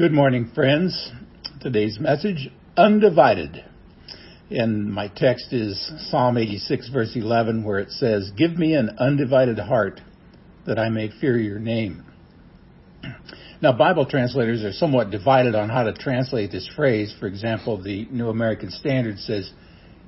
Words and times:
Good 0.00 0.12
morning, 0.12 0.50
friends. 0.54 1.12
Today's 1.60 1.98
message, 2.00 2.48
undivided. 2.74 3.62
And 4.50 4.90
my 4.90 5.08
text 5.14 5.52
is 5.52 5.92
Psalm 6.08 6.38
86 6.38 6.88
verse 6.88 7.12
11 7.14 7.62
where 7.64 7.80
it 7.80 7.90
says, 7.90 8.32
Give 8.34 8.56
me 8.56 8.72
an 8.72 8.96
undivided 8.98 9.58
heart 9.58 10.00
that 10.66 10.78
I 10.78 10.88
may 10.88 11.10
fear 11.20 11.38
your 11.38 11.58
name. 11.58 12.06
Now 13.60 13.76
Bible 13.76 14.06
translators 14.06 14.64
are 14.64 14.72
somewhat 14.72 15.10
divided 15.10 15.54
on 15.54 15.68
how 15.68 15.82
to 15.82 15.92
translate 15.92 16.50
this 16.50 16.66
phrase. 16.74 17.14
For 17.20 17.26
example, 17.26 17.76
the 17.76 18.06
New 18.10 18.30
American 18.30 18.70
Standard 18.70 19.18
says, 19.18 19.52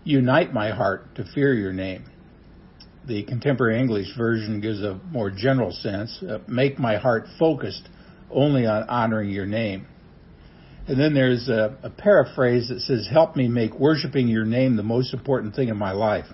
Unite 0.04 0.54
my 0.54 0.70
heart 0.70 1.16
to 1.16 1.24
fear 1.34 1.52
your 1.52 1.74
name. 1.74 2.06
The 3.06 3.24
Contemporary 3.24 3.78
English 3.78 4.16
version 4.16 4.62
gives 4.62 4.80
a 4.80 4.98
more 5.10 5.30
general 5.30 5.70
sense, 5.70 6.18
uh, 6.22 6.38
make 6.48 6.78
my 6.78 6.96
heart 6.96 7.26
focused 7.38 7.90
only 8.32 8.66
on 8.66 8.88
honoring 8.88 9.30
your 9.30 9.46
name. 9.46 9.86
And 10.88 10.98
then 10.98 11.14
there's 11.14 11.48
a, 11.48 11.76
a, 11.84 11.90
paraphrase 11.90 12.68
that 12.68 12.80
says, 12.80 13.08
Help 13.10 13.36
me 13.36 13.46
make 13.46 13.78
worshiping 13.78 14.26
your 14.26 14.44
name 14.44 14.76
the 14.76 14.82
most 14.82 15.14
important 15.14 15.54
thing 15.54 15.68
in 15.68 15.76
my 15.76 15.92
life. 15.92 16.26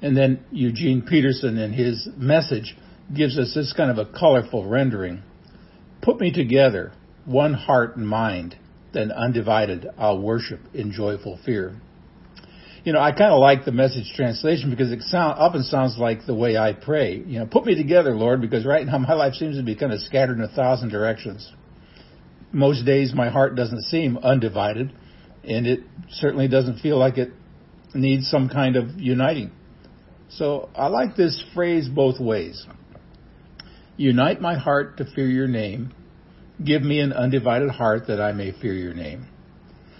And 0.00 0.16
then 0.16 0.44
Eugene 0.50 1.02
Peterson, 1.02 1.58
in 1.58 1.72
his 1.72 2.08
message, 2.16 2.76
gives 3.14 3.38
us 3.38 3.52
this 3.54 3.74
kind 3.76 3.90
of 3.90 3.98
a 3.98 4.10
colorful 4.10 4.66
rendering. 4.66 5.22
Put 6.00 6.20
me 6.20 6.32
together, 6.32 6.92
one 7.26 7.52
heart 7.52 7.96
and 7.96 8.08
mind, 8.08 8.56
then 8.94 9.12
undivided 9.12 9.86
I'll 9.98 10.20
worship 10.20 10.60
in 10.72 10.92
joyful 10.92 11.38
fear. 11.44 11.78
You 12.88 12.94
know, 12.94 13.00
I 13.00 13.12
kind 13.12 13.34
of 13.34 13.38
like 13.38 13.66
the 13.66 13.70
message 13.70 14.14
translation 14.16 14.70
because 14.70 14.90
it 14.90 15.02
sound, 15.02 15.38
often 15.38 15.62
sounds 15.62 15.98
like 15.98 16.24
the 16.24 16.34
way 16.34 16.56
I 16.56 16.72
pray. 16.72 17.16
You 17.18 17.40
know, 17.40 17.44
put 17.44 17.66
me 17.66 17.74
together, 17.74 18.16
Lord, 18.16 18.40
because 18.40 18.64
right 18.64 18.86
now 18.86 18.96
my 18.96 19.12
life 19.12 19.34
seems 19.34 19.58
to 19.58 19.62
be 19.62 19.76
kind 19.76 19.92
of 19.92 20.00
scattered 20.00 20.38
in 20.38 20.42
a 20.42 20.48
thousand 20.48 20.88
directions. 20.88 21.52
Most 22.50 22.86
days 22.86 23.12
my 23.14 23.28
heart 23.28 23.56
doesn't 23.56 23.82
seem 23.82 24.16
undivided, 24.16 24.90
and 25.44 25.66
it 25.66 25.80
certainly 26.12 26.48
doesn't 26.48 26.78
feel 26.78 26.96
like 26.96 27.18
it 27.18 27.30
needs 27.92 28.26
some 28.30 28.48
kind 28.48 28.74
of 28.74 28.98
uniting. 28.98 29.50
So 30.30 30.70
I 30.74 30.86
like 30.86 31.14
this 31.14 31.44
phrase 31.54 31.90
both 31.90 32.18
ways. 32.18 32.66
Unite 33.98 34.40
my 34.40 34.56
heart 34.56 34.96
to 34.96 35.04
fear 35.14 35.26
your 35.26 35.46
name. 35.46 35.92
Give 36.64 36.80
me 36.80 37.00
an 37.00 37.12
undivided 37.12 37.68
heart 37.68 38.06
that 38.06 38.18
I 38.18 38.32
may 38.32 38.50
fear 38.50 38.72
your 38.72 38.94
name. 38.94 39.26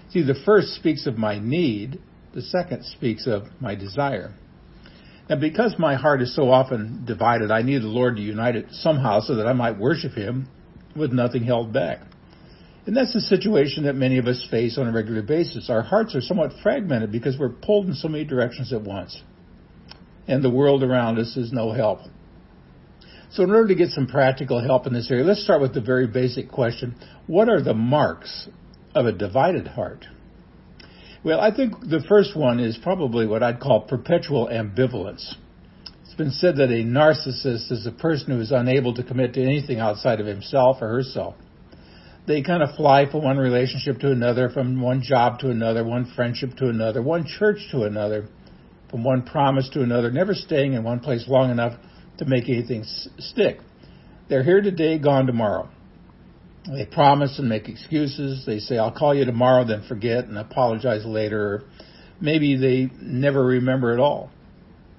See, 0.09 0.23
the 0.23 0.41
first 0.47 0.69
speaks 0.69 1.07
of 1.07 1.19
my 1.19 1.39
need, 1.39 2.01
the 2.35 2.43
second 2.43 2.85
speaks 2.85 3.27
of 3.27 3.45
my 3.61 3.75
desire. 3.75 4.33
Now, 5.29 5.37
because 5.37 5.77
my 5.79 5.95
heart 5.95 6.23
is 6.23 6.35
so 6.35 6.51
often 6.51 7.05
divided, 7.05 7.51
I 7.51 7.63
need 7.63 7.83
the 7.83 7.89
Lord 7.89 8.17
to 8.17 8.23
unite 8.23 8.57
it 8.57 8.67
somehow 8.71 9.21
so 9.21 9.37
that 9.37 9.47
I 9.47 9.53
might 9.53 9.79
worship 9.79 10.13
Him 10.13 10.49
with 10.97 11.13
nothing 11.13 11.45
held 11.45 11.73
back. 11.73 12.01
And 12.87 12.97
that's 12.97 13.13
the 13.13 13.21
situation 13.21 13.85
that 13.85 13.95
many 13.95 14.17
of 14.17 14.27
us 14.27 14.47
face 14.51 14.79
on 14.79 14.89
a 14.89 14.93
regular 14.93 15.21
basis. 15.21 15.69
Our 15.69 15.83
hearts 15.83 16.15
are 16.15 16.23
somewhat 16.23 16.53
fragmented 16.63 17.13
because 17.13 17.39
we're 17.39 17.51
pulled 17.51 17.87
in 17.87 17.95
so 17.95 18.09
many 18.09 18.25
directions 18.25 18.73
at 18.73 18.81
once. 18.81 19.23
And 20.27 20.43
the 20.43 20.51
world 20.51 20.83
around 20.83 21.19
us 21.19 21.37
is 21.37 21.53
no 21.53 21.73
help. 21.73 22.01
So 23.31 23.43
in 23.43 23.51
order 23.51 23.69
to 23.69 23.75
get 23.75 23.91
some 23.91 24.07
practical 24.07 24.63
help 24.63 24.87
in 24.87 24.95
this 24.95 25.11
area, 25.11 25.25
let's 25.25 25.45
start 25.45 25.61
with 25.61 25.75
the 25.75 25.83
very 25.83 26.07
basic 26.07 26.51
question. 26.51 26.95
What 27.27 27.51
are 27.51 27.63
the 27.63 27.75
marks 27.75 28.49
of 28.95 29.05
a 29.05 29.13
divided 29.13 29.69
heart? 29.69 30.07
Well, 31.25 31.41
I 31.41 31.55
think 31.55 31.81
the 31.81 32.05
first 32.09 32.37
one 32.37 32.61
is 32.61 32.79
probably 32.81 33.27
what 33.27 33.43
I'd 33.43 33.59
call 33.59 33.81
perpetual 33.81 34.49
ambivalence. 34.49 35.35
It's 36.05 36.15
been 36.15 36.31
said 36.31 36.57
that 36.57 36.71
a 36.71 36.85
narcissist 36.85 37.73
is 37.73 37.87
a 37.87 37.93
person 37.93 38.33
who 38.33 38.41
is 38.41 38.53
unable 38.53 38.95
to 38.95 39.03
commit 39.03 39.35
to 39.35 39.43
anything 39.43 39.81
outside 39.81 40.21
of 40.21 40.27
himself 40.27 40.79
or 40.81 40.89
herself. 40.89 41.35
They 42.27 42.43
kind 42.43 42.63
of 42.63 42.77
fly 42.77 43.11
from 43.11 43.25
one 43.25 43.39
relationship 43.39 43.99
to 44.01 44.13
another, 44.13 44.49
from 44.49 44.81
one 44.81 45.03
job 45.03 45.41
to 45.41 45.51
another, 45.51 45.83
one 45.83 46.13
friendship 46.15 46.57
to 46.59 46.69
another, 46.69 47.03
one 47.03 47.27
church 47.27 47.67
to 47.73 47.83
another, 47.83 48.29
from 48.91 49.03
one 49.03 49.23
promise 49.23 49.69
to 49.71 49.83
another, 49.83 50.11
never 50.11 50.35
staying 50.35 50.75
in 50.75 50.85
one 50.85 51.01
place 51.01 51.25
long 51.27 51.51
enough 51.51 51.79
to 52.19 52.27
make 52.27 52.49
anything 52.49 52.85
stick. 53.19 53.59
They're 54.29 54.45
here 54.45 54.61
today, 54.61 54.99
gone 54.99 55.27
tomorrow. 55.27 55.69
They 56.67 56.85
promise 56.85 57.39
and 57.39 57.49
make 57.49 57.69
excuses. 57.69 58.45
They 58.45 58.59
say, 58.59 58.79
I'll 58.79 58.93
call 58.93 59.15
you 59.15 59.25
tomorrow, 59.25 59.65
then 59.65 59.85
forget 59.89 60.25
and 60.25 60.37
apologize 60.37 61.05
later. 61.05 61.63
Maybe 62.21 62.57
they 62.57 62.91
never 63.01 63.45
remember 63.45 63.93
at 63.93 64.01
all. 64.01 64.31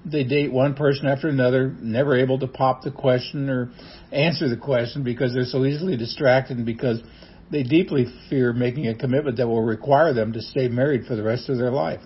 They 0.04 0.24
date 0.24 0.50
one 0.50 0.74
person 0.74 1.06
after 1.06 1.28
another, 1.28 1.74
never 1.80 2.16
able 2.16 2.38
to 2.38 2.46
pop 2.46 2.82
the 2.82 2.90
question 2.90 3.50
or 3.50 3.70
answer 4.10 4.48
the 4.48 4.56
question 4.56 5.04
because 5.04 5.34
they're 5.34 5.44
so 5.44 5.64
easily 5.64 5.96
distracted 5.96 6.56
and 6.56 6.64
because 6.64 7.02
they 7.50 7.62
deeply 7.62 8.06
fear 8.30 8.52
making 8.52 8.88
a 8.88 8.94
commitment 8.94 9.36
that 9.36 9.46
will 9.46 9.62
require 9.62 10.14
them 10.14 10.32
to 10.32 10.40
stay 10.40 10.68
married 10.68 11.04
for 11.06 11.16
the 11.16 11.22
rest 11.22 11.50
of 11.50 11.58
their 11.58 11.70
life. 11.70 12.00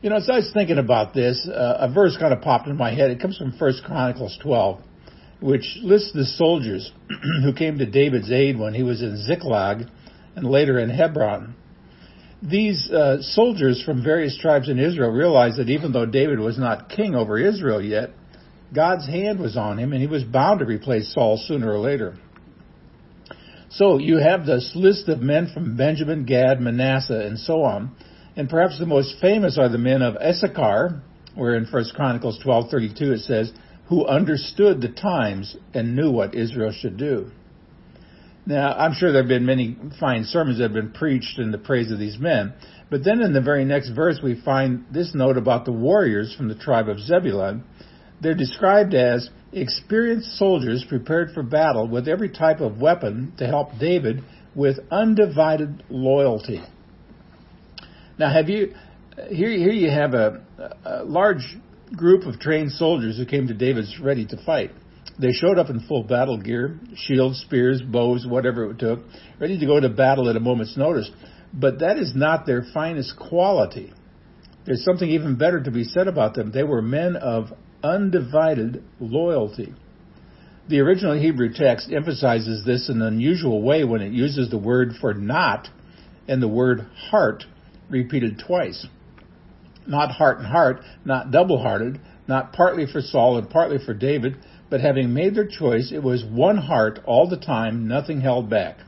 You 0.00 0.10
know, 0.10 0.16
as 0.16 0.28
I 0.30 0.36
was 0.36 0.50
thinking 0.52 0.78
about 0.78 1.14
this, 1.14 1.48
uh, 1.48 1.76
a 1.80 1.92
verse 1.92 2.16
kind 2.18 2.32
of 2.32 2.40
popped 2.40 2.68
in 2.68 2.76
my 2.76 2.94
head. 2.94 3.10
It 3.10 3.20
comes 3.20 3.36
from 3.36 3.52
1 3.52 3.72
Chronicles 3.84 4.38
12 4.42 4.80
which 5.42 5.78
lists 5.82 6.12
the 6.12 6.24
soldiers 6.24 6.90
who 7.44 7.52
came 7.52 7.78
to 7.78 7.86
David's 7.86 8.30
aid 8.30 8.58
when 8.58 8.74
he 8.74 8.82
was 8.82 9.02
in 9.02 9.16
Ziklag 9.16 9.88
and 10.36 10.46
later 10.46 10.78
in 10.78 10.88
Hebron. 10.88 11.56
These 12.40 12.90
uh, 12.90 13.20
soldiers 13.20 13.82
from 13.84 14.02
various 14.02 14.38
tribes 14.38 14.68
in 14.68 14.78
Israel 14.78 15.10
realized 15.10 15.58
that 15.58 15.68
even 15.68 15.92
though 15.92 16.06
David 16.06 16.38
was 16.38 16.58
not 16.58 16.88
king 16.88 17.14
over 17.14 17.38
Israel 17.38 17.82
yet, 17.82 18.10
God's 18.74 19.06
hand 19.06 19.38
was 19.40 19.56
on 19.56 19.78
him 19.78 19.92
and 19.92 20.00
he 20.00 20.08
was 20.08 20.24
bound 20.24 20.60
to 20.60 20.64
replace 20.64 21.12
Saul 21.12 21.42
sooner 21.44 21.70
or 21.70 21.78
later. 21.78 22.16
So 23.70 23.98
you 23.98 24.18
have 24.18 24.46
this 24.46 24.72
list 24.74 25.08
of 25.08 25.20
men 25.20 25.50
from 25.52 25.76
Benjamin, 25.76 26.24
Gad, 26.24 26.60
Manasseh, 26.60 27.26
and 27.26 27.38
so 27.38 27.62
on. 27.62 27.94
And 28.36 28.48
perhaps 28.48 28.78
the 28.78 28.86
most 28.86 29.16
famous 29.20 29.58
are 29.58 29.68
the 29.68 29.78
men 29.78 30.02
of 30.02 30.16
Issachar, 30.16 31.02
where 31.34 31.54
in 31.54 31.64
1 31.64 31.84
Chronicles 31.94 32.38
12:32 32.44 33.00
it 33.00 33.20
says, 33.20 33.52
who 33.88 34.06
understood 34.06 34.80
the 34.80 34.88
times 34.88 35.56
and 35.74 35.96
knew 35.96 36.10
what 36.10 36.34
Israel 36.34 36.72
should 36.72 36.96
do. 36.96 37.30
Now, 38.44 38.72
I'm 38.72 38.92
sure 38.94 39.12
there 39.12 39.22
have 39.22 39.28
been 39.28 39.46
many 39.46 39.76
fine 40.00 40.24
sermons 40.24 40.58
that 40.58 40.64
have 40.64 40.72
been 40.72 40.92
preached 40.92 41.38
in 41.38 41.52
the 41.52 41.58
praise 41.58 41.92
of 41.92 41.98
these 41.98 42.18
men. 42.18 42.54
But 42.90 43.04
then 43.04 43.20
in 43.20 43.32
the 43.32 43.40
very 43.40 43.64
next 43.64 43.90
verse, 43.90 44.20
we 44.22 44.40
find 44.40 44.84
this 44.92 45.14
note 45.14 45.36
about 45.36 45.64
the 45.64 45.72
warriors 45.72 46.34
from 46.34 46.48
the 46.48 46.56
tribe 46.56 46.88
of 46.88 46.98
Zebulun. 46.98 47.62
They're 48.20 48.34
described 48.34 48.94
as 48.94 49.30
experienced 49.52 50.38
soldiers 50.38 50.84
prepared 50.88 51.32
for 51.32 51.42
battle 51.42 51.86
with 51.86 52.08
every 52.08 52.30
type 52.30 52.60
of 52.60 52.80
weapon 52.80 53.32
to 53.38 53.46
help 53.46 53.78
David 53.78 54.24
with 54.54 54.78
undivided 54.90 55.84
loyalty. 55.88 56.62
Now, 58.18 58.32
have 58.32 58.48
you, 58.48 58.74
here, 59.30 59.50
here 59.50 59.72
you 59.72 59.90
have 59.90 60.14
a, 60.14 60.42
a 60.84 61.04
large 61.04 61.56
group 61.96 62.24
of 62.24 62.40
trained 62.40 62.72
soldiers 62.72 63.16
who 63.16 63.26
came 63.26 63.48
to 63.48 63.54
David's 63.54 63.98
ready 64.00 64.26
to 64.26 64.36
fight. 64.44 64.70
They 65.18 65.32
showed 65.32 65.58
up 65.58 65.68
in 65.68 65.80
full 65.80 66.04
battle 66.04 66.38
gear, 66.38 66.78
shields, 66.96 67.40
spears, 67.40 67.82
bows, 67.82 68.26
whatever 68.26 68.70
it 68.70 68.78
took, 68.78 69.00
ready 69.38 69.58
to 69.58 69.66
go 69.66 69.78
to 69.78 69.88
battle 69.88 70.28
at 70.28 70.36
a 70.36 70.40
moment's 70.40 70.76
notice. 70.76 71.10
But 71.52 71.80
that 71.80 71.98
is 71.98 72.14
not 72.14 72.46
their 72.46 72.64
finest 72.72 73.16
quality. 73.18 73.92
There's 74.64 74.84
something 74.84 75.08
even 75.08 75.36
better 75.36 75.62
to 75.62 75.70
be 75.70 75.84
said 75.84 76.08
about 76.08 76.34
them. 76.34 76.50
They 76.52 76.62
were 76.62 76.80
men 76.80 77.16
of 77.16 77.52
undivided 77.82 78.82
loyalty. 79.00 79.74
The 80.68 80.80
original 80.80 81.18
Hebrew 81.18 81.52
text 81.52 81.90
emphasizes 81.92 82.64
this 82.64 82.88
in 82.88 83.02
an 83.02 83.08
unusual 83.08 83.60
way 83.60 83.84
when 83.84 84.00
it 84.00 84.12
uses 84.12 84.48
the 84.48 84.58
word 84.58 84.92
for 85.00 85.12
not 85.12 85.68
and 86.28 86.40
the 86.40 86.48
word 86.48 86.86
heart 87.10 87.44
repeated 87.90 88.40
twice 88.46 88.86
not 89.86 90.10
heart 90.10 90.38
and 90.38 90.46
heart, 90.46 90.80
not 91.04 91.30
double 91.30 91.60
hearted, 91.60 92.00
not 92.28 92.52
partly 92.52 92.86
for 92.86 93.00
Saul 93.00 93.38
and 93.38 93.48
partly 93.50 93.78
for 93.84 93.94
David, 93.94 94.36
but 94.70 94.80
having 94.80 95.12
made 95.12 95.34
their 95.34 95.46
choice, 95.46 95.92
it 95.92 96.02
was 96.02 96.24
one 96.24 96.56
heart 96.56 97.00
all 97.04 97.28
the 97.28 97.36
time, 97.36 97.88
nothing 97.88 98.20
held 98.20 98.48
back. 98.48 98.78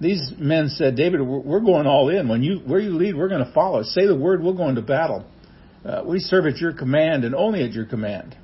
These 0.00 0.32
men 0.36 0.68
said, 0.68 0.96
David, 0.96 1.22
we're 1.22 1.60
going 1.60 1.86
all 1.86 2.08
in. 2.08 2.28
When 2.28 2.42
you, 2.42 2.58
where 2.58 2.80
you 2.80 2.90
lead, 2.90 3.16
we're 3.16 3.28
going 3.28 3.44
to 3.44 3.52
follow. 3.52 3.84
Say 3.84 4.06
the 4.06 4.16
word, 4.16 4.42
we'll 4.42 4.56
go 4.56 4.68
into 4.68 4.82
battle. 4.82 5.24
Uh, 5.84 6.02
we 6.04 6.18
serve 6.18 6.46
at 6.46 6.58
your 6.58 6.72
command 6.72 7.24
and 7.24 7.34
only 7.34 7.62
at 7.62 7.72
your 7.72 7.86
command. 7.86 8.36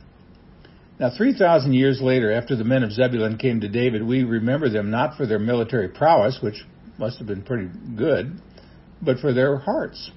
Now, 1.01 1.11
3,000 1.17 1.75
years 1.75 2.01
later, 2.01 2.33
after 2.33 2.57
the 2.57 2.65
men 2.65 2.83
of 2.83 2.93
Zebulun 2.93 3.39
came 3.39 3.61
to 3.61 3.69
David, 3.69 4.07
we 4.07 4.25
remember 4.25 4.69
them 4.69 4.91
not 4.91 5.17
for 5.17 5.27
their 5.27 5.39
military 5.39 5.89
prowess, 5.89 6.39
which 6.43 6.65
must 6.99 7.19
have 7.19 7.27
been 7.27 7.43
pretty 7.43 7.69
good, 7.97 8.41
but 9.03 9.19
for 9.19 9.33
their 9.33 9.59
hearts. 9.59 10.11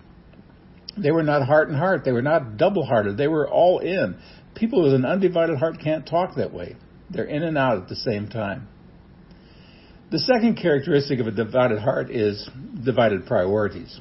They 0.98 1.12
were 1.12 1.24
not 1.24 1.46
heart 1.46 1.70
and 1.70 1.78
heart. 1.78 2.04
They 2.04 2.12
were 2.12 2.22
not 2.22 2.58
double 2.58 2.86
hearted. 2.86 3.18
They 3.18 3.28
were 3.28 3.50
all 3.50 3.80
in. 3.80 4.18
People 4.56 4.84
with 4.84 4.94
an 4.94 5.06
undivided 5.06 5.58
heart 5.58 5.80
can't 5.82 6.06
talk 6.06 6.36
that 6.36 6.54
way. 6.54 6.76
They're 7.10 7.26
in 7.26 7.44
and 7.44 7.58
out 7.58 7.78
at 7.78 7.88
the 7.88 7.96
same 7.96 8.28
time. 8.28 8.68
The 10.12 10.20
second 10.20 10.58
characteristic 10.58 11.20
of 11.20 11.28
a 11.28 11.32
divided 11.32 11.80
heart 11.80 12.12
is 12.12 12.50
divided 12.84 13.26
priorities. 13.26 14.00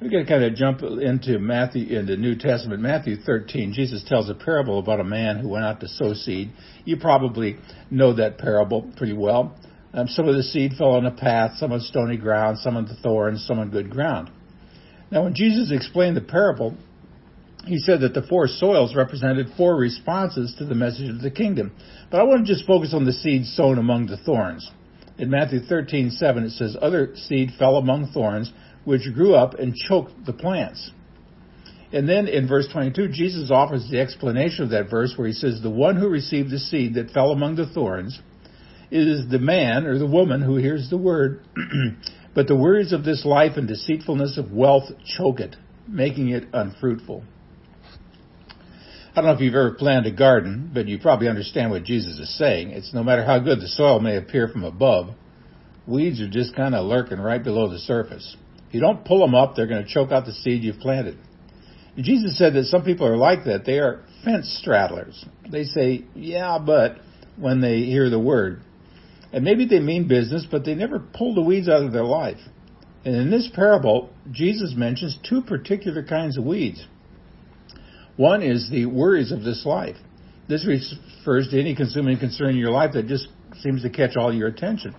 We're 0.00 0.08
going 0.08 0.24
to 0.24 0.30
kind 0.30 0.42
of 0.42 0.54
jump 0.54 0.82
into 0.82 1.38
Matthew, 1.38 1.96
in 1.96 2.06
the 2.06 2.16
New 2.16 2.34
Testament, 2.34 2.80
Matthew 2.80 3.16
13. 3.16 3.74
Jesus 3.74 4.02
tells 4.08 4.30
a 4.30 4.34
parable 4.34 4.78
about 4.78 4.98
a 4.98 5.04
man 5.04 5.38
who 5.38 5.48
went 5.48 5.64
out 5.64 5.80
to 5.80 5.88
sow 5.88 6.14
seed. 6.14 6.50
You 6.84 6.96
probably 6.96 7.58
know 7.90 8.14
that 8.14 8.38
parable 8.38 8.90
pretty 8.96 9.12
well. 9.12 9.56
Um, 9.92 10.08
some 10.08 10.26
of 10.26 10.36
the 10.36 10.42
seed 10.42 10.72
fell 10.78 10.92
on 10.92 11.04
a 11.04 11.10
path, 11.10 11.58
some 11.58 11.70
on 11.72 11.80
stony 11.80 12.16
ground, 12.16 12.58
some 12.58 12.76
on 12.76 12.86
the 12.86 12.94
thorns, 12.94 13.44
some 13.46 13.58
on 13.58 13.70
good 13.70 13.90
ground. 13.90 14.30
Now, 15.10 15.24
when 15.24 15.34
Jesus 15.34 15.72
explained 15.72 16.16
the 16.16 16.22
parable, 16.22 16.76
he 17.66 17.78
said 17.78 18.00
that 18.00 18.14
the 18.14 18.22
four 18.22 18.48
soils 18.48 18.94
represented 18.94 19.48
four 19.56 19.76
responses 19.76 20.54
to 20.58 20.64
the 20.64 20.74
message 20.74 21.10
of 21.10 21.20
the 21.20 21.30
kingdom. 21.30 21.72
But 22.10 22.20
I 22.20 22.24
want 22.24 22.46
to 22.46 22.52
just 22.52 22.66
focus 22.66 22.94
on 22.94 23.04
the 23.04 23.12
seed 23.12 23.44
sown 23.46 23.78
among 23.78 24.06
the 24.06 24.16
thorns. 24.16 24.70
In 25.18 25.30
Matthew 25.30 25.60
13:7 25.60 26.44
it 26.44 26.50
says, 26.52 26.76
"Other 26.80 27.14
seed 27.14 27.52
fell 27.58 27.76
among 27.76 28.06
thorns, 28.06 28.52
which 28.84 29.12
grew 29.12 29.34
up 29.34 29.58
and 29.58 29.74
choked 29.74 30.24
the 30.24 30.32
plants." 30.32 30.92
And 31.92 32.08
then 32.08 32.28
in 32.28 32.46
verse 32.46 32.68
22, 32.68 33.08
Jesus 33.08 33.50
offers 33.50 33.88
the 33.90 34.00
explanation 34.00 34.64
of 34.64 34.70
that 34.70 34.88
verse 34.88 35.12
where 35.16 35.26
he 35.26 35.32
says, 35.32 35.60
The 35.60 35.70
one 35.70 35.96
who 35.96 36.08
received 36.08 36.50
the 36.50 36.58
seed 36.58 36.94
that 36.94 37.10
fell 37.10 37.32
among 37.32 37.56
the 37.56 37.66
thorns 37.66 38.20
is 38.90 39.28
the 39.28 39.38
man 39.38 39.86
or 39.86 39.98
the 39.98 40.06
woman 40.06 40.40
who 40.40 40.56
hears 40.56 40.88
the 40.88 40.96
word, 40.96 41.40
but 42.34 42.46
the 42.46 42.56
worries 42.56 42.92
of 42.92 43.04
this 43.04 43.24
life 43.24 43.52
and 43.56 43.66
deceitfulness 43.66 44.38
of 44.38 44.52
wealth 44.52 44.90
choke 45.16 45.40
it, 45.40 45.56
making 45.88 46.28
it 46.30 46.44
unfruitful. 46.52 47.24
I 49.10 49.14
don't 49.16 49.24
know 49.24 49.32
if 49.32 49.40
you've 49.40 49.54
ever 49.54 49.72
planted 49.72 50.14
a 50.14 50.16
garden, 50.16 50.70
but 50.72 50.86
you 50.86 50.98
probably 51.00 51.28
understand 51.28 51.72
what 51.72 51.82
Jesus 51.82 52.18
is 52.18 52.38
saying. 52.38 52.70
It's 52.70 52.94
no 52.94 53.02
matter 53.02 53.24
how 53.24 53.40
good 53.40 53.60
the 53.60 53.66
soil 53.66 53.98
may 53.98 54.16
appear 54.16 54.46
from 54.46 54.62
above, 54.62 55.14
weeds 55.86 56.20
are 56.20 56.28
just 56.28 56.54
kind 56.54 56.76
of 56.76 56.86
lurking 56.86 57.18
right 57.18 57.42
below 57.42 57.68
the 57.68 57.80
surface. 57.80 58.36
If 58.68 58.74
you 58.74 58.80
don't 58.80 59.04
pull 59.04 59.18
them 59.20 59.34
up, 59.34 59.56
they're 59.56 59.66
going 59.66 59.84
to 59.84 59.92
choke 59.92 60.12
out 60.12 60.26
the 60.26 60.32
seed 60.32 60.62
you've 60.62 60.78
planted. 60.78 61.18
Jesus 61.96 62.38
said 62.38 62.54
that 62.54 62.66
some 62.66 62.84
people 62.84 63.06
are 63.06 63.16
like 63.16 63.44
that. 63.46 63.64
They 63.64 63.80
are 63.80 64.04
fence 64.24 64.62
straddlers. 64.64 65.24
They 65.50 65.64
say, 65.64 66.04
yeah, 66.14 66.58
but 66.64 66.98
when 67.36 67.60
they 67.60 67.80
hear 67.80 68.10
the 68.10 68.20
word. 68.20 68.62
And 69.32 69.44
maybe 69.44 69.66
they 69.66 69.80
mean 69.80 70.08
business, 70.08 70.46
but 70.50 70.64
they 70.64 70.74
never 70.74 70.98
pull 70.98 71.34
the 71.34 71.42
weeds 71.42 71.68
out 71.68 71.84
of 71.84 71.92
their 71.92 72.04
life. 72.04 72.40
And 73.04 73.14
in 73.14 73.30
this 73.30 73.48
parable, 73.54 74.10
Jesus 74.30 74.74
mentions 74.76 75.18
two 75.28 75.42
particular 75.42 76.02
kinds 76.02 76.36
of 76.36 76.44
weeds. 76.44 76.86
One 78.16 78.42
is 78.42 78.68
the 78.70 78.86
worries 78.86 79.32
of 79.32 79.42
this 79.42 79.64
life. 79.64 79.96
This 80.48 80.66
refers 80.66 81.48
to 81.50 81.60
any 81.60 81.74
consuming 81.74 82.18
concern 82.18 82.50
in 82.50 82.56
your 82.56 82.72
life 82.72 82.92
that 82.94 83.06
just 83.06 83.28
seems 83.62 83.82
to 83.82 83.90
catch 83.90 84.16
all 84.16 84.34
your 84.34 84.48
attention. 84.48 84.94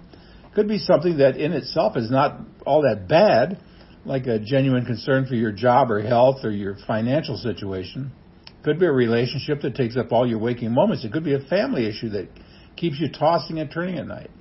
Could 0.56 0.68
be 0.68 0.80
something 0.80 1.18
that 1.18 1.38
in 1.38 1.54
itself 1.54 1.96
is 1.98 2.10
not 2.10 2.40
all 2.66 2.82
that 2.84 3.08
bad, 3.08 3.62
like 4.06 4.26
a 4.28 4.40
genuine 4.40 4.86
concern 4.86 5.26
for 5.26 5.36
your 5.36 5.52
job 5.52 5.92
or 5.92 6.02
health 6.02 6.44
or 6.44 6.52
your 6.52 6.78
financial 6.88 7.38
situation. 7.38 8.12
It 8.48 8.64
could 8.64 8.80
be 8.80 8.86
a 8.86 8.92
relationship 8.92 9.62
that 9.62 9.76
takes 9.76 9.96
up 9.98 10.12
all 10.12 10.28
your 10.28 10.40
waking 10.40 10.74
moments. 10.74 11.06
It 11.06 11.12
could 11.12 11.24
be 11.24 11.36
a 11.36 11.40
family 11.40 11.86
issue 11.86 12.10
that 12.10 12.28
keeps 12.76 13.00
you 13.00 13.10
tossing 13.12 13.60
and 13.60 13.70
turning 13.72 13.98
at 13.98 14.08
night. 14.08 14.32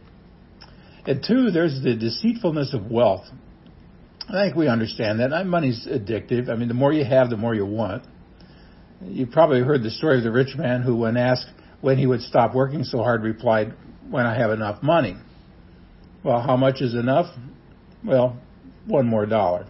And 1.07 1.25
two, 1.27 1.51
there's 1.51 1.83
the 1.83 1.95
deceitfulness 1.95 2.75
of 2.75 2.91
wealth. 2.91 3.27
I 4.29 4.45
think 4.45 4.57
we 4.57 4.69
understand 4.69 5.21
that. 5.21 5.47
Money's 5.47 5.87
addictive. 5.87 6.49
I 6.49 6.57
mean, 6.57 6.69
the 6.69 6.75
more 6.75 6.93
you 6.93 7.05
have, 7.05 7.31
the 7.31 7.37
more 7.37 7.55
you 7.55 7.67
want. 7.67 8.05
You've 9.03 9.31
probably 9.31 9.61
heard 9.61 9.83
the 9.83 9.91
story 9.91 10.19
of 10.19 10.25
the 10.25 10.31
rich 10.31 10.57
man 10.57 10.83
who, 10.83 10.97
when 10.97 11.17
asked 11.17 11.51
when 11.81 11.99
he 11.99 12.07
would 12.07 12.21
stop 12.21 12.55
working 12.55 12.85
so 12.85 12.99
hard, 12.99 13.23
replied, 13.23 13.75
When 14.09 14.27
I 14.27 14.37
have 14.39 14.51
enough 14.51 14.83
money. 14.83 15.17
Well, 16.23 16.41
how 16.41 16.57
much 16.57 16.83
is 16.83 16.95
enough? 16.95 17.35
Well, 18.05 18.39
one 18.87 19.07
more 19.07 19.27
dollar. 19.27 19.67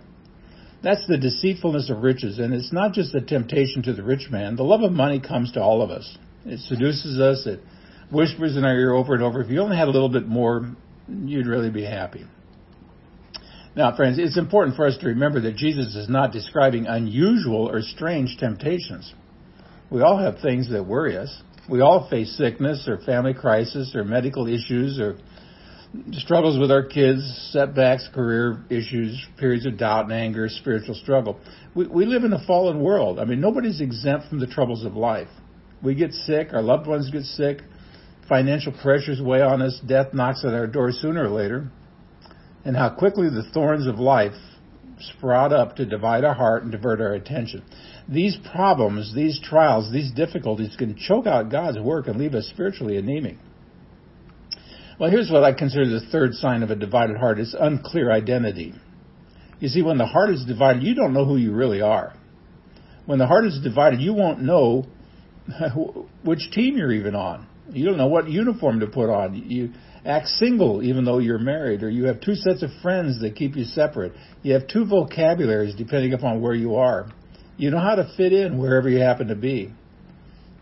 That's 0.82 1.06
the 1.06 1.18
deceitfulness 1.18 1.90
of 1.90 2.02
riches, 2.02 2.38
and 2.38 2.54
it's 2.54 2.72
not 2.72 2.92
just 2.92 3.14
a 3.14 3.20
temptation 3.20 3.82
to 3.82 3.92
the 3.92 4.02
rich 4.02 4.28
man. 4.30 4.56
The 4.56 4.64
love 4.64 4.82
of 4.82 4.92
money 4.92 5.20
comes 5.20 5.52
to 5.52 5.62
all 5.62 5.82
of 5.82 5.90
us. 5.90 6.18
It 6.44 6.58
seduces 6.60 7.20
us, 7.20 7.46
it 7.46 7.60
whispers 8.10 8.56
in 8.56 8.64
our 8.64 8.74
ear 8.74 8.92
over 8.92 9.14
and 9.14 9.22
over. 9.22 9.40
If 9.40 9.50
you 9.50 9.60
only 9.60 9.76
had 9.76 9.88
a 9.88 9.90
little 9.90 10.08
bit 10.08 10.26
more, 10.26 10.70
you'd 11.08 11.46
really 11.46 11.70
be 11.70 11.84
happy. 11.84 12.24
Now, 13.76 13.94
friends, 13.94 14.18
it's 14.18 14.36
important 14.36 14.76
for 14.76 14.86
us 14.86 14.96
to 14.98 15.06
remember 15.06 15.40
that 15.42 15.56
Jesus 15.56 15.94
is 15.94 16.08
not 16.08 16.32
describing 16.32 16.86
unusual 16.86 17.68
or 17.70 17.82
strange 17.82 18.36
temptations. 18.38 19.14
We 19.90 20.02
all 20.02 20.18
have 20.18 20.40
things 20.40 20.70
that 20.70 20.84
worry 20.84 21.16
us. 21.16 21.42
We 21.68 21.80
all 21.80 22.08
face 22.10 22.36
sickness 22.36 22.88
or 22.88 22.98
family 22.98 23.32
crisis 23.32 23.94
or 23.94 24.04
medical 24.04 24.48
issues 24.48 24.98
or 24.98 25.16
struggles 26.12 26.58
with 26.58 26.70
our 26.70 26.82
kids, 26.82 27.22
setbacks, 27.52 28.08
career 28.12 28.64
issues, 28.70 29.24
periods 29.38 29.66
of 29.66 29.78
doubt 29.78 30.04
and 30.04 30.12
anger, 30.12 30.48
spiritual 30.48 30.94
struggle. 30.94 31.38
We, 31.74 31.86
we 31.86 32.06
live 32.06 32.24
in 32.24 32.32
a 32.32 32.44
fallen 32.46 32.80
world. 32.80 33.18
I 33.18 33.24
mean, 33.24 33.40
nobody's 33.40 33.80
exempt 33.80 34.28
from 34.28 34.40
the 34.40 34.46
troubles 34.46 34.84
of 34.84 34.94
life. 34.94 35.28
We 35.82 35.94
get 35.94 36.12
sick, 36.12 36.48
our 36.52 36.62
loved 36.62 36.86
ones 36.86 37.10
get 37.10 37.22
sick, 37.22 37.60
financial 38.30 38.72
pressures 38.72 39.20
weigh 39.20 39.42
on 39.42 39.60
us, 39.60 39.78
death 39.86 40.14
knocks 40.14 40.44
at 40.46 40.54
our 40.54 40.68
door 40.68 40.92
sooner 40.92 41.24
or 41.24 41.28
later, 41.28 41.68
and 42.64 42.76
how 42.76 42.88
quickly 42.88 43.28
the 43.28 43.42
thorns 43.52 43.86
of 43.86 43.98
life 43.98 44.32
sprout 45.00 45.52
up 45.52 45.76
to 45.76 45.84
divide 45.84 46.24
our 46.24 46.34
heart 46.34 46.62
and 46.62 46.70
divert 46.70 47.00
our 47.00 47.12
attention. 47.12 47.62
These 48.08 48.38
problems, 48.52 49.14
these 49.14 49.40
trials, 49.42 49.92
these 49.92 50.12
difficulties 50.12 50.76
can 50.78 50.96
choke 50.96 51.26
out 51.26 51.50
God's 51.50 51.78
work 51.80 52.06
and 52.06 52.18
leave 52.18 52.34
us 52.34 52.46
spiritually 52.46 52.96
anemic. 52.96 53.36
Well, 54.98 55.10
here's 55.10 55.30
what 55.30 55.42
I 55.42 55.52
consider 55.52 55.88
the 55.88 56.06
third 56.12 56.34
sign 56.34 56.62
of 56.62 56.70
a 56.70 56.76
divided 56.76 57.16
heart 57.16 57.40
is 57.40 57.56
unclear 57.58 58.12
identity. 58.12 58.74
You 59.58 59.68
see, 59.68 59.82
when 59.82 59.98
the 59.98 60.06
heart 60.06 60.30
is 60.30 60.44
divided, 60.44 60.82
you 60.82 60.94
don't 60.94 61.14
know 61.14 61.24
who 61.24 61.36
you 61.36 61.52
really 61.52 61.80
are. 61.80 62.14
When 63.06 63.18
the 63.18 63.26
heart 63.26 63.46
is 63.46 63.58
divided, 63.60 64.00
you 64.00 64.12
won't 64.12 64.40
know 64.40 64.86
which 66.24 66.50
team 66.52 66.76
you're 66.76 66.92
even 66.92 67.14
on. 67.16 67.48
You 67.72 67.84
don't 67.84 67.96
know 67.96 68.06
what 68.06 68.28
uniform 68.28 68.80
to 68.80 68.86
put 68.86 69.10
on. 69.10 69.34
You 69.34 69.72
act 70.04 70.28
single 70.28 70.82
even 70.82 71.04
though 71.04 71.18
you're 71.18 71.38
married, 71.38 71.82
or 71.82 71.90
you 71.90 72.04
have 72.04 72.20
two 72.20 72.34
sets 72.34 72.62
of 72.62 72.70
friends 72.82 73.20
that 73.20 73.36
keep 73.36 73.56
you 73.56 73.64
separate. 73.64 74.12
You 74.42 74.54
have 74.54 74.66
two 74.66 74.84
vocabularies 74.86 75.74
depending 75.74 76.12
upon 76.12 76.40
where 76.40 76.54
you 76.54 76.76
are. 76.76 77.10
You 77.56 77.70
know 77.70 77.78
how 77.78 77.94
to 77.96 78.10
fit 78.16 78.32
in 78.32 78.58
wherever 78.58 78.88
you 78.88 79.00
happen 79.00 79.28
to 79.28 79.34
be. 79.34 79.72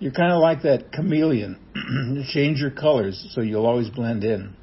You're 0.00 0.12
kind 0.12 0.32
of 0.32 0.40
like 0.40 0.62
that 0.62 0.92
chameleon. 0.92 1.58
you 1.74 2.22
change 2.28 2.58
your 2.58 2.70
colors 2.70 3.28
so 3.34 3.40
you'll 3.40 3.66
always 3.66 3.88
blend 3.88 4.24
in. 4.24 4.54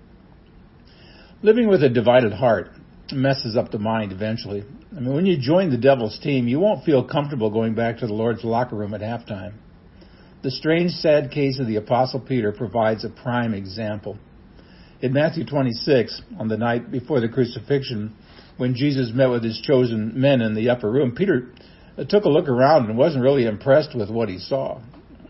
Living 1.41 1.67
with 1.67 1.83
a 1.83 1.89
divided 1.89 2.33
heart 2.33 2.69
messes 3.11 3.55
up 3.55 3.71
the 3.71 3.79
mind 3.79 4.11
eventually. 4.11 4.63
I 4.95 4.99
mean, 4.99 5.13
when 5.13 5.25
you 5.25 5.37
join 5.37 5.69
the 5.69 5.77
devil's 5.77 6.17
team, 6.19 6.47
you 6.47 6.59
won't 6.59 6.85
feel 6.85 7.03
comfortable 7.03 7.49
going 7.49 7.75
back 7.75 7.99
to 7.99 8.07
the 8.07 8.13
Lord's 8.13 8.43
locker 8.43 8.75
room 8.75 8.93
at 8.93 9.01
halftime. 9.01 9.53
The 10.45 10.51
strange, 10.51 10.91
sad 10.91 11.31
case 11.31 11.59
of 11.59 11.65
the 11.65 11.77
Apostle 11.77 12.19
Peter 12.19 12.51
provides 12.51 13.03
a 13.03 13.09
prime 13.09 13.55
example. 13.55 14.19
In 15.01 15.11
Matthew 15.11 15.43
26, 15.43 16.21
on 16.37 16.49
the 16.49 16.55
night 16.55 16.91
before 16.91 17.19
the 17.19 17.27
crucifixion, 17.27 18.15
when 18.57 18.75
Jesus 18.75 19.09
met 19.11 19.31
with 19.31 19.43
his 19.43 19.59
chosen 19.59 20.11
men 20.13 20.41
in 20.41 20.53
the 20.53 20.69
upper 20.69 20.91
room, 20.91 21.15
Peter 21.15 21.47
uh, 21.97 22.03
took 22.03 22.25
a 22.25 22.29
look 22.29 22.47
around 22.47 22.87
and 22.87 22.95
wasn't 22.95 23.23
really 23.23 23.47
impressed 23.47 23.95
with 23.95 24.11
what 24.11 24.29
he 24.29 24.37
saw 24.37 24.79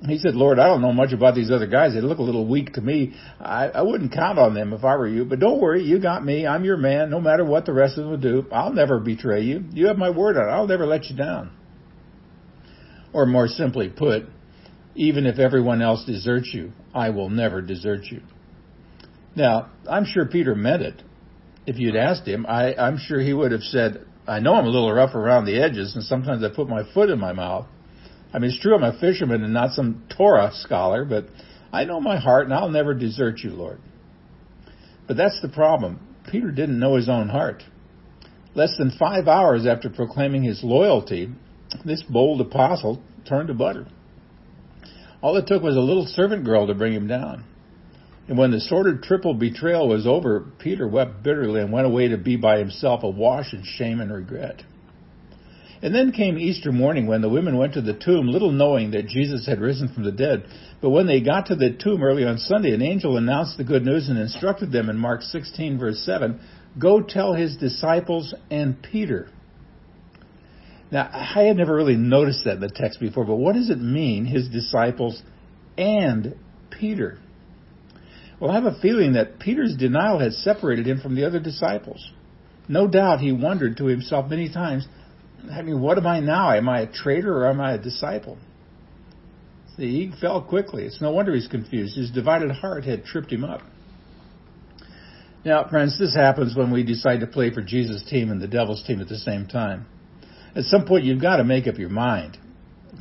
he 0.06 0.20
said, 0.20 0.36
Lord, 0.36 0.60
I 0.60 0.68
don't 0.68 0.82
know 0.82 0.92
much 0.92 1.14
about 1.14 1.34
these 1.34 1.50
other 1.50 1.66
guys. 1.66 1.94
They 1.94 2.02
look 2.02 2.20
a 2.20 2.22
little 2.22 2.46
weak 2.46 2.74
to 2.74 2.82
me. 2.82 3.16
I, 3.40 3.70
I 3.70 3.82
wouldn't 3.82 4.12
count 4.12 4.38
on 4.38 4.54
them 4.54 4.72
if 4.74 4.84
I 4.84 4.98
were 4.98 5.08
you. 5.08 5.26
But 5.26 5.40
don't 5.40 5.60
worry, 5.60 5.84
you 5.84 6.00
got 6.00 6.24
me. 6.24 6.46
I'm 6.46 6.64
your 6.64 6.78
man. 6.78 7.10
No 7.10 7.20
matter 7.20 7.44
what 7.44 7.66
the 7.66 7.74
rest 7.74 7.98
of 7.98 8.06
them 8.06 8.20
do, 8.20 8.46
I'll 8.52 8.74
never 8.74 9.00
betray 9.00 9.42
you. 9.42 9.64
You 9.72 9.88
have 9.88 9.98
my 9.98 10.12
word 10.12 10.38
on 10.38 10.48
it. 10.48 10.52
I'll 10.52 10.68
never 10.68 10.86
let 10.86 11.06
you 11.06 11.16
down. 11.16 11.52
Or 13.14 13.26
more 13.26 13.48
simply 13.48 13.90
put, 13.90 14.26
even 14.96 15.26
if 15.26 15.40
everyone 15.40 15.82
else 15.82 16.06
deserts 16.06 16.50
you, 16.54 16.72
I 16.94 17.10
will 17.10 17.30
never 17.30 17.62
desert 17.62 18.06
you. 18.06 18.22
Now, 19.36 19.70
I'm 19.90 20.06
sure 20.06 20.26
Peter 20.26 20.56
meant 20.56 20.82
it. 20.82 21.02
If 21.66 21.78
you'd 21.78 21.96
asked 21.96 22.28
him, 22.28 22.46
I, 22.48 22.74
I'm 22.76 22.98
sure 22.98 23.20
he 23.20 23.34
would 23.34 23.52
have 23.52 23.64
said, 23.64 24.06
I 24.28 24.40
know 24.40 24.56
I'm 24.56 24.66
a 24.66 24.70
little 24.70 24.92
rough 24.92 25.14
around 25.14 25.46
the 25.46 25.62
edges, 25.62 25.96
and 25.96 26.04
sometimes 26.04 26.44
I 26.44 26.56
put 26.56 26.70
my 26.70 26.84
foot 26.94 27.10
in 27.10 27.20
my 27.20 27.34
mouth. 27.34 27.68
I 28.34 28.40
mean, 28.40 28.52
it's 28.52 28.60
true 28.60 28.76
I'm 28.76 28.84
a 28.84 28.98
fisherman 29.00 29.44
and 29.44 29.54
not 29.54 29.72
some 29.72 30.04
Torah 30.16 30.52
scholar, 30.54 31.06
but 31.06 31.28
I 31.72 31.86
know 31.86 32.00
my 32.00 32.18
heart 32.18 32.46
and 32.46 32.54
I'll 32.54 32.70
never 32.70 32.94
desert 32.94 33.40
you, 33.40 33.52
Lord. 33.52 33.80
But 35.08 35.18
that's 35.18 35.42
the 35.42 35.50
problem. 35.50 36.00
Peter 36.32 36.52
didn't 36.52 36.80
know 36.80 36.96
his 36.96 37.10
own 37.10 37.30
heart. 37.30 37.64
Less 38.56 38.76
than 38.78 38.92
five 38.92 39.28
hours 39.28 39.66
after 39.66 39.90
proclaiming 39.90 40.44
his 40.44 40.64
loyalty, 40.64 41.30
this 41.84 42.04
bold 42.04 42.42
apostle 42.42 43.02
turned 43.28 43.50
to 43.50 43.54
butter. 43.54 43.88
All 45.22 45.38
it 45.38 45.48
took 45.48 45.64
was 45.64 45.76
a 45.76 45.82
little 45.82 46.06
servant 46.06 46.44
girl 46.44 46.68
to 46.68 46.74
bring 46.74 46.94
him 46.94 47.08
down. 47.08 47.44
And 48.28 48.38
when 48.38 48.52
the 48.52 48.60
sordid 48.60 49.04
triple 49.04 49.34
betrayal 49.34 49.88
was 49.88 50.08
over, 50.08 50.46
Peter 50.60 50.88
wept 50.88 51.24
bitterly 51.24 51.62
and 51.62 51.72
went 51.72 51.86
away 51.86 52.08
to 52.08 52.18
be 52.18 52.36
by 52.38 52.58
himself, 52.58 53.04
awash 53.04 53.54
in 53.54 53.64
shame 53.64 54.00
and 54.00 54.12
regret. 54.12 54.64
And 55.82 55.94
then 55.94 56.12
came 56.12 56.40
Easter 56.40 56.72
morning 56.72 57.06
when 57.06 57.22
the 57.22 57.30
women 57.30 57.58
went 57.58 57.74
to 57.74 57.82
the 57.82 57.94
tomb, 57.94 58.28
little 58.28 58.52
knowing 58.52 58.92
that 58.92 59.08
Jesus 59.08 59.46
had 59.46 59.60
risen 59.60 59.88
from 59.90 60.04
the 60.04 60.12
dead. 60.12 60.46
But 60.82 60.90
when 60.90 61.06
they 61.06 61.22
got 61.22 61.48
to 61.48 61.56
the 61.56 61.72
tomb 61.72 62.02
early 62.02 62.26
on 62.26 62.40
Sunday, 62.40 62.74
an 62.74 62.82
angel 62.82 63.18
announced 63.18 63.58
the 63.58 63.64
good 63.64 63.86
news 63.86 64.10
and 64.10 64.18
instructed 64.18 64.72
them 64.72 64.90
in 64.90 64.98
Mark 64.98 65.22
16, 65.22 65.78
verse 65.78 66.00
7 66.00 66.40
Go 66.80 67.02
tell 67.02 67.34
his 67.34 67.58
disciples 67.58 68.34
and 68.50 68.82
Peter. 68.82 69.30
Now, 70.92 71.10
I 71.12 71.44
had 71.44 71.58
never 71.58 71.76
really 71.76 71.96
noticed 71.96 72.46
that 72.46 72.56
in 72.56 72.60
the 72.62 72.70
text 72.70 73.00
before, 73.00 73.26
but 73.26 73.36
what 73.36 73.56
does 73.56 73.70
it 73.70 73.80
mean, 73.80 74.26
his 74.26 74.48
disciples 74.48 75.22
and 75.78 76.36
Peter? 76.70 77.18
Well, 78.40 78.52
I 78.52 78.56
have 78.56 78.66
a 78.66 78.80
feeling 78.80 79.14
that 79.14 79.40
Peter's 79.40 79.76
denial 79.76 80.20
had 80.20 80.34
separated 80.34 80.86
him 80.88 81.00
from 81.00 81.16
the 81.16 81.26
other 81.26 81.40
disciples. 81.40 82.12
No 82.68 82.88
doubt 82.88 83.20
he 83.20 83.32
wondered 83.32 83.78
to 83.78 83.86
himself 83.86 84.30
many 84.30 84.52
times, 84.52 84.88
I 85.52 85.62
mean, 85.62 85.82
what 85.82 85.98
am 85.98 86.08
I 86.08 86.20
now? 86.20 86.52
Am 86.52 86.68
I 86.68 86.82
a 86.82 86.92
traitor 86.92 87.38
or 87.38 87.50
am 87.50 87.62
I 87.62 87.74
a 87.74 87.78
disciple? 87.78 88.38
See, 89.78 90.08
he 90.08 90.20
fell 90.20 90.42
quickly. 90.42 90.86
It's 90.86 91.02
no 91.02 91.12
wonder 91.12 91.34
he's 91.34 91.48
confused. 91.48 91.98
His 91.98 92.12
divided 92.12 92.52
heart 92.52 92.86
had 92.86 93.06
tripped 93.06 93.32
him 93.32 93.44
up. 93.44 93.62
Now, 95.44 95.68
friends, 95.68 96.00
this 96.00 96.16
happens 96.16 96.56
when 96.56 96.72
we 96.72 96.84
decide 96.84 97.20
to 97.20 97.28
play 97.28 97.54
for 97.54 97.62
Jesus' 97.62 98.04
team 98.04 98.32
and 98.32 98.42
the 98.42 98.48
devil's 98.48 98.84
team 98.84 99.02
at 99.02 99.10
the 99.10 99.18
same 99.18 99.46
time. 99.46 99.86
At 100.56 100.64
some 100.66 100.86
point, 100.86 101.04
you've 101.04 101.22
got 101.22 101.38
to 101.38 101.44
make 101.44 101.68
up 101.68 101.78
your 101.78 101.90
mind. 101.90 102.38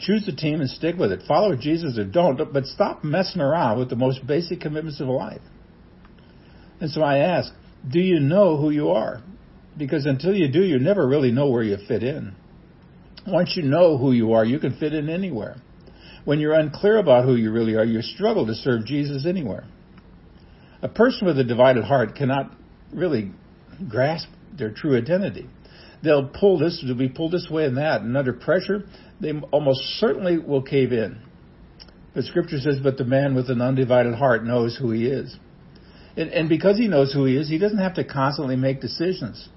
Choose 0.00 0.26
a 0.26 0.34
team 0.34 0.60
and 0.60 0.68
stick 0.68 0.96
with 0.96 1.12
it. 1.12 1.22
Follow 1.28 1.54
Jesus 1.56 1.98
or 1.98 2.04
don't, 2.04 2.52
but 2.52 2.66
stop 2.66 3.04
messing 3.04 3.40
around 3.40 3.78
with 3.78 3.90
the 3.90 3.96
most 3.96 4.26
basic 4.26 4.60
commitments 4.60 5.00
of 5.00 5.06
life. 5.08 5.40
And 6.80 6.90
so 6.90 7.02
I 7.02 7.18
ask, 7.18 7.52
do 7.88 8.00
you 8.00 8.18
know 8.18 8.56
who 8.56 8.70
you 8.70 8.90
are? 8.90 9.22
Because 9.76 10.06
until 10.06 10.34
you 10.34 10.50
do, 10.50 10.62
you 10.62 10.78
never 10.78 11.06
really 11.06 11.30
know 11.30 11.48
where 11.48 11.62
you 11.62 11.76
fit 11.86 12.02
in. 12.02 12.34
Once 13.26 13.56
you 13.56 13.62
know 13.62 13.96
who 13.96 14.12
you 14.12 14.32
are, 14.32 14.44
you 14.44 14.58
can 14.58 14.76
fit 14.76 14.92
in 14.92 15.08
anywhere. 15.08 15.56
When 16.24 16.40
you're 16.40 16.54
unclear 16.54 16.98
about 16.98 17.24
who 17.24 17.36
you 17.36 17.52
really 17.52 17.74
are, 17.74 17.84
you 17.84 18.02
struggle 18.02 18.46
to 18.46 18.54
serve 18.54 18.84
Jesus 18.84 19.26
anywhere. 19.26 19.64
A 20.82 20.88
person 20.88 21.26
with 21.26 21.38
a 21.38 21.44
divided 21.44 21.84
heart 21.84 22.16
cannot 22.16 22.50
really 22.92 23.32
grasp 23.88 24.28
their 24.56 24.70
true 24.70 24.96
identity. 24.96 25.48
They'll 26.04 26.28
pull 26.28 26.58
this, 26.58 26.82
they'll 26.84 26.94
be 26.94 27.08
pulled 27.08 27.32
this 27.32 27.48
way 27.50 27.64
and 27.64 27.78
that, 27.78 28.02
and 28.02 28.16
under 28.16 28.34
pressure, 28.34 28.84
they 29.20 29.32
almost 29.50 29.80
certainly 29.98 30.38
will 30.38 30.62
cave 30.62 30.92
in. 30.92 31.18
But 32.14 32.24
scripture 32.24 32.58
says, 32.58 32.78
but 32.82 32.98
the 32.98 33.04
man 33.04 33.34
with 33.34 33.50
an 33.50 33.60
undivided 33.60 34.14
heart 34.14 34.44
knows 34.44 34.76
who 34.76 34.90
he 34.90 35.06
is. 35.06 35.36
And, 36.16 36.30
and 36.30 36.48
because 36.48 36.78
he 36.78 36.86
knows 36.86 37.12
who 37.12 37.24
he 37.24 37.36
is, 37.36 37.48
he 37.48 37.58
doesn't 37.58 37.78
have 37.78 37.94
to 37.94 38.04
constantly 38.04 38.54
make 38.54 38.80
decisions. 38.80 39.48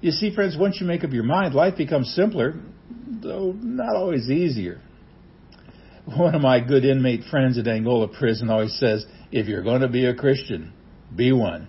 You 0.00 0.10
see, 0.10 0.34
friends, 0.34 0.56
once 0.58 0.78
you 0.80 0.86
make 0.86 1.04
up 1.04 1.12
your 1.12 1.22
mind, 1.22 1.54
life 1.54 1.76
becomes 1.76 2.12
simpler, 2.14 2.54
though 3.22 3.52
not 3.52 3.94
always 3.94 4.30
easier. 4.30 4.80
One 6.06 6.34
of 6.34 6.40
my 6.40 6.60
good 6.60 6.84
inmate 6.84 7.24
friends 7.30 7.58
at 7.58 7.68
Angola 7.68 8.08
prison 8.08 8.50
always 8.50 8.76
says, 8.78 9.06
if 9.30 9.46
you're 9.46 9.62
going 9.62 9.82
to 9.82 9.88
be 9.88 10.06
a 10.06 10.14
Christian, 10.14 10.72
be 11.14 11.32
one. 11.32 11.68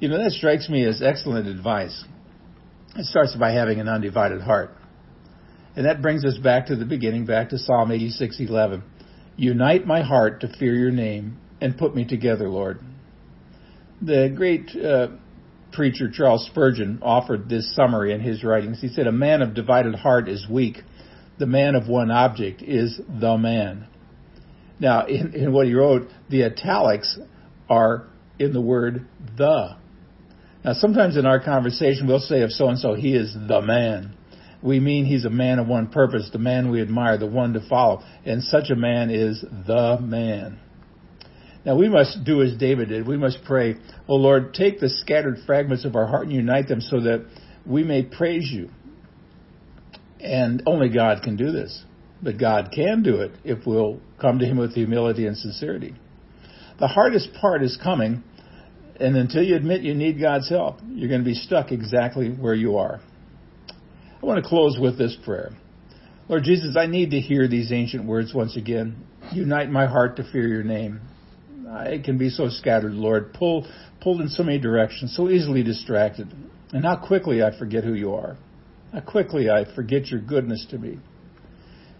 You 0.00 0.08
know, 0.08 0.22
that 0.22 0.32
strikes 0.32 0.68
me 0.68 0.84
as 0.84 1.02
excellent 1.02 1.48
advice. 1.48 2.04
It 2.98 3.04
starts 3.04 3.36
by 3.36 3.52
having 3.52 3.78
an 3.78 3.88
undivided 3.88 4.40
heart. 4.40 4.70
And 5.76 5.84
that 5.84 6.00
brings 6.00 6.24
us 6.24 6.38
back 6.38 6.66
to 6.66 6.76
the 6.76 6.86
beginning, 6.86 7.26
back 7.26 7.50
to 7.50 7.58
Psalm 7.58 7.90
86:11. 7.90 8.82
Unite 9.36 9.86
my 9.86 10.00
heart 10.00 10.40
to 10.40 10.48
fear 10.48 10.74
your 10.74 10.90
name 10.90 11.36
and 11.60 11.76
put 11.76 11.94
me 11.94 12.06
together, 12.06 12.48
Lord. 12.48 12.80
The 14.00 14.32
great 14.34 14.74
uh, 14.74 15.08
preacher 15.72 16.10
Charles 16.10 16.46
Spurgeon 16.46 17.00
offered 17.02 17.50
this 17.50 17.74
summary 17.74 18.14
in 18.14 18.20
his 18.20 18.42
writings. 18.42 18.80
He 18.80 18.88
said, 18.88 19.06
A 19.06 19.12
man 19.12 19.42
of 19.42 19.52
divided 19.52 19.94
heart 19.94 20.26
is 20.28 20.48
weak. 20.48 20.82
The 21.38 21.46
man 21.46 21.74
of 21.74 21.88
one 21.88 22.10
object 22.10 22.62
is 22.62 22.98
the 23.08 23.36
man. 23.36 23.88
Now, 24.80 25.06
in, 25.06 25.34
in 25.34 25.52
what 25.52 25.66
he 25.66 25.74
wrote, 25.74 26.08
the 26.30 26.44
italics 26.44 27.18
are 27.68 28.06
in 28.38 28.54
the 28.54 28.60
word 28.60 29.06
the. 29.36 29.76
Now, 30.66 30.72
sometimes 30.72 31.16
in 31.16 31.26
our 31.26 31.38
conversation, 31.38 32.08
we'll 32.08 32.18
say 32.18 32.42
of 32.42 32.50
so 32.50 32.68
and 32.68 32.76
so, 32.76 32.94
he 32.94 33.14
is 33.14 33.32
the 33.32 33.62
man. 33.62 34.16
We 34.60 34.80
mean 34.80 35.04
he's 35.04 35.24
a 35.24 35.30
man 35.30 35.60
of 35.60 35.68
one 35.68 35.86
purpose, 35.86 36.28
the 36.32 36.40
man 36.40 36.72
we 36.72 36.82
admire, 36.82 37.16
the 37.18 37.26
one 37.26 37.52
to 37.52 37.60
follow. 37.68 38.02
And 38.24 38.42
such 38.42 38.70
a 38.70 38.74
man 38.74 39.10
is 39.10 39.40
the 39.40 39.98
man. 40.00 40.58
Now 41.64 41.76
we 41.76 41.88
must 41.88 42.24
do 42.24 42.42
as 42.42 42.56
David 42.56 42.88
did. 42.88 43.06
We 43.06 43.16
must 43.16 43.44
pray, 43.44 43.76
O 44.08 44.16
Lord, 44.16 44.54
take 44.54 44.80
the 44.80 44.88
scattered 44.88 45.38
fragments 45.46 45.84
of 45.84 45.94
our 45.94 46.08
heart 46.08 46.24
and 46.24 46.32
unite 46.32 46.66
them 46.66 46.80
so 46.80 47.00
that 47.00 47.24
we 47.64 47.84
may 47.84 48.02
praise 48.02 48.50
you. 48.50 48.70
And 50.18 50.64
only 50.66 50.88
God 50.88 51.22
can 51.22 51.36
do 51.36 51.52
this. 51.52 51.84
But 52.20 52.40
God 52.40 52.72
can 52.74 53.04
do 53.04 53.20
it 53.20 53.30
if 53.44 53.64
we'll 53.66 54.00
come 54.20 54.40
to 54.40 54.44
Him 54.44 54.56
with 54.56 54.74
humility 54.74 55.28
and 55.28 55.36
sincerity. 55.36 55.94
The 56.80 56.88
hardest 56.88 57.34
part 57.40 57.62
is 57.62 57.78
coming, 57.80 58.24
and 59.00 59.16
until 59.16 59.42
you 59.42 59.56
admit 59.56 59.82
you 59.82 59.94
need 59.94 60.20
God's 60.20 60.48
help, 60.48 60.78
you're 60.88 61.08
going 61.08 61.20
to 61.20 61.24
be 61.24 61.34
stuck 61.34 61.72
exactly 61.72 62.30
where 62.30 62.54
you 62.54 62.76
are. 62.76 63.00
I 64.22 64.26
want 64.26 64.42
to 64.42 64.48
close 64.48 64.78
with 64.80 64.98
this 64.98 65.16
prayer. 65.24 65.50
Lord 66.28 66.44
Jesus, 66.44 66.76
I 66.76 66.86
need 66.86 67.10
to 67.10 67.20
hear 67.20 67.46
these 67.46 67.70
ancient 67.72 68.04
words 68.04 68.34
once 68.34 68.56
again. 68.56 68.96
Unite 69.32 69.70
my 69.70 69.86
heart 69.86 70.16
to 70.16 70.24
fear 70.32 70.48
your 70.48 70.64
name. 70.64 71.00
I 71.68 72.00
can 72.04 72.16
be 72.16 72.30
so 72.30 72.48
scattered, 72.48 72.94
Lord, 72.94 73.34
pulled, 73.34 73.66
pulled 74.00 74.20
in 74.20 74.28
so 74.28 74.42
many 74.42 74.58
directions, 74.58 75.14
so 75.16 75.28
easily 75.28 75.62
distracted. 75.62 76.32
And 76.72 76.84
how 76.84 76.96
quickly 76.96 77.42
I 77.42 77.56
forget 77.56 77.84
who 77.84 77.94
you 77.94 78.14
are. 78.14 78.36
How 78.92 79.00
quickly 79.00 79.50
I 79.50 79.64
forget 79.74 80.06
your 80.06 80.20
goodness 80.20 80.66
to 80.70 80.78
me. 80.78 80.98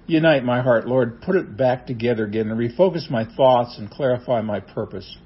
Unite 0.07 0.45
my 0.45 0.63
heart, 0.63 0.87
Lord. 0.87 1.21
Put 1.21 1.37
it 1.37 1.57
back 1.57 1.87
together 1.87 2.25
again 2.25 2.49
and 2.51 2.59
refocus 2.59 3.11
my 3.11 3.25
thoughts 3.37 3.77
and 3.79 3.91
clarify 3.91 4.41
my 4.41 4.61
purpose. 4.61 5.17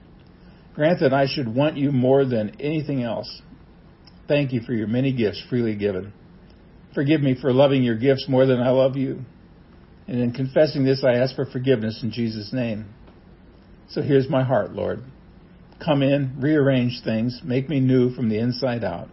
Grant 0.75 1.00
that 1.00 1.12
I 1.12 1.27
should 1.27 1.53
want 1.53 1.77
you 1.77 1.91
more 1.91 2.25
than 2.25 2.61
anything 2.61 3.03
else. 3.03 3.43
Thank 4.29 4.53
you 4.53 4.61
for 4.61 4.73
your 4.73 4.87
many 4.87 5.12
gifts 5.12 5.43
freely 5.50 5.75
given. 5.75 6.12
Forgive 6.95 7.21
me 7.21 7.37
for 7.41 7.53
loving 7.53 7.83
your 7.83 7.97
gifts 7.97 8.27
more 8.29 8.47
than 8.47 8.61
I 8.61 8.71
love 8.71 8.97
you. 8.97 9.21
And 10.07 10.21
in 10.21 10.33
confessing 10.33 10.85
this, 10.85 11.05
I 11.05 11.19
ask 11.19 11.35
for 11.37 11.47
forgiveness 11.47 12.00
in 12.03 12.11
Jesus' 12.11 12.53
name. 12.53 12.87
So 13.91 14.03
here's 14.03 14.29
my 14.29 14.45
heart, 14.45 14.73
Lord. 14.73 15.03
Come 15.85 16.03
in, 16.03 16.37
rearrange 16.41 17.00
things, 17.05 17.41
make 17.43 17.69
me 17.69 17.81
new 17.81 18.15
from 18.15 18.29
the 18.29 18.39
inside 18.39 18.85
out. 18.85 19.09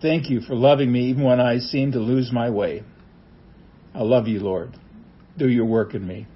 Thank 0.00 0.30
you 0.30 0.40
for 0.40 0.54
loving 0.54 0.90
me 0.90 1.10
even 1.10 1.24
when 1.24 1.40
I 1.40 1.58
seem 1.58 1.92
to 1.92 1.98
lose 1.98 2.32
my 2.32 2.50
way. 2.50 2.82
I 3.94 4.02
love 4.02 4.26
you, 4.26 4.40
Lord. 4.40 4.76
Do 5.36 5.48
your 5.48 5.66
work 5.66 5.94
in 5.94 6.06
me. 6.06 6.26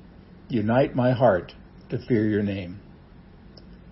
Unite 0.49 0.95
my 0.95 1.13
heart 1.13 1.53
to 1.91 1.99
fear 2.07 2.27
your 2.27 2.43
name. 2.43 2.81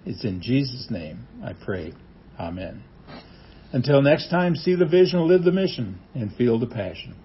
It's 0.06 0.24
in 0.24 0.40
Jesus' 0.40 0.86
name 0.88 1.26
I 1.44 1.52
pray. 1.52 1.92
Amen. 2.38 2.82
Until 3.72 4.00
next 4.00 4.30
time, 4.30 4.54
see 4.54 4.76
the 4.76 4.86
vision, 4.86 5.26
live 5.26 5.42
the 5.42 5.52
mission, 5.52 5.98
and 6.14 6.32
feel 6.32 6.58
the 6.58 6.68
passion. 6.68 7.16